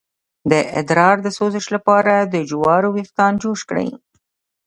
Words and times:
د 0.51 0.53
ادرار 0.79 1.15
د 1.23 1.27
سوزش 1.37 1.65
لپاره 1.75 2.13
د 2.33 2.35
جوارو 2.49 2.89
ویښتان 2.95 3.33
جوش 3.41 3.61
کړئ 3.69 3.89